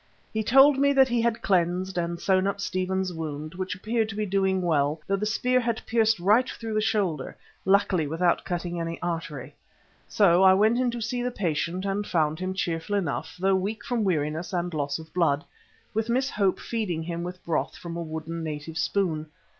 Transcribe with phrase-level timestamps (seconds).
[0.33, 4.15] He told me that he had cleansed and sewn up Stephen's wound, which appeared to
[4.15, 8.79] be doing well, although the spear had pierced right through the shoulder, luckily without cutting
[8.79, 9.53] any artery.
[10.07, 13.85] So I went in to see the patient and found him cheerful enough, though weak
[13.85, 15.43] from weariness and loss of blood,
[15.93, 19.27] with Miss Hope feeding him with broth from a wooden native spoon.